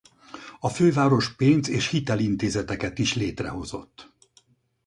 [0.59, 4.11] A főváros pénz- és hitelintézeteket is létrehozott.